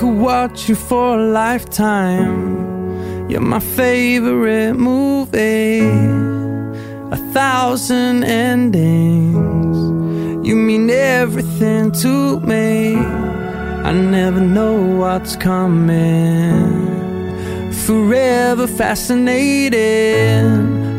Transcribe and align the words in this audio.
could 0.00 0.16
watch 0.16 0.66
you 0.66 0.74
for 0.74 1.18
a 1.18 1.22
lifetime. 1.30 3.28
You're 3.28 3.42
my 3.42 3.60
favorite 3.60 4.72
movie. 4.72 5.80
A 7.10 7.18
thousand 7.34 8.24
endings. 8.24 9.76
You 10.46 10.56
mean 10.56 10.88
everything 10.88 11.92
to 12.00 12.40
me. 12.40 12.96
I 12.96 13.92
never 13.92 14.40
know 14.40 14.80
what's 15.00 15.36
coming. 15.36 16.80
Forever 17.84 18.66
fascinated. 18.66 20.46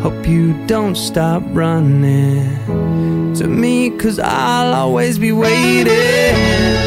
Hope 0.03 0.27
you 0.27 0.53
don't 0.67 0.95
stop 0.95 1.41
running 1.53 3.33
to 3.33 3.47
me, 3.47 3.89
cause 3.97 4.19
I'll 4.19 4.75
always 4.75 5.17
be 5.17 5.31
waiting. 5.31 6.80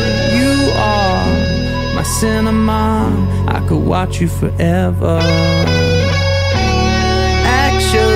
Cinema. 2.20 3.10
I 3.48 3.58
could 3.66 3.84
watch 3.84 4.20
you 4.20 4.28
forever. 4.28 5.18
Action, 7.66 8.14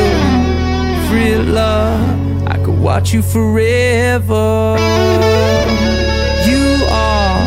thriller. 1.08 1.98
I 2.46 2.58
could 2.64 2.78
watch 2.78 3.12
you 3.12 3.22
forever. 3.22 4.76
You 6.48 6.86
are 6.88 7.40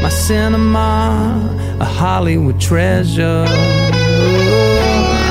my 0.00 0.08
cinema, 0.08 1.76
a 1.80 1.84
Hollywood 1.84 2.60
treasure. 2.60 3.44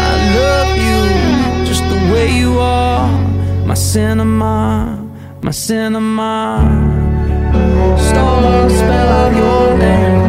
I 0.04 0.14
love 0.42 0.72
you 0.86 1.66
just 1.66 1.84
the 1.84 2.00
way 2.12 2.38
you 2.38 2.60
are, 2.60 3.08
my 3.66 3.74
cinema, 3.74 5.02
my 5.42 5.52
cinema. 5.52 6.60
Stars 7.98 8.74
spell 8.74 9.10
out 9.20 9.34
your 9.34 9.78
name 9.78 10.27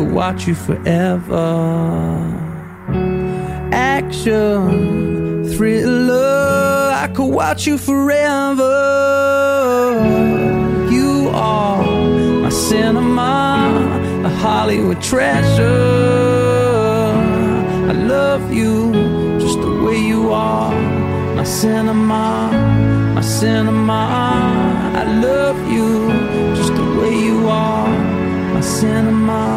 could 0.00 0.12
watch 0.12 0.46
you 0.48 0.54
forever. 0.54 1.46
Action, 3.70 5.44
thriller. 5.52 6.92
I 7.04 7.06
could 7.14 7.30
watch 7.40 7.66
you 7.66 7.76
forever. 7.76 8.72
You 10.90 11.28
are 11.34 11.84
my 12.44 12.48
cinema, 12.48 14.22
a 14.24 14.30
Hollywood 14.42 15.02
treasure. 15.02 15.66
I 17.90 17.92
love 17.92 18.50
you 18.50 18.92
just 19.38 19.60
the 19.60 19.82
way 19.84 19.98
you 19.98 20.32
are, 20.32 20.74
my 21.36 21.44
cinema, 21.44 22.50
my 23.14 23.20
cinema. 23.20 24.00
I 25.02 25.04
love 25.20 25.58
you 25.70 26.08
just 26.56 26.74
the 26.74 26.86
way 26.98 27.14
you 27.28 27.48
are, 27.48 27.88
my 28.54 28.62
cinema. 28.62 29.49